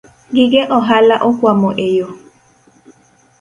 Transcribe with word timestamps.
Gige 0.35 0.61
ohala 0.77 1.15
okwamo 1.29 1.69
eyo 1.87 2.07